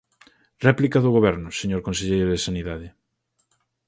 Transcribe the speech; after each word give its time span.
Réplica 0.67 0.99
do 1.03 1.13
Goberno, 1.17 1.49
señor 1.59 1.81
conselleiro 1.87 2.29
de 2.31 2.43
Sanidade. 2.45 2.87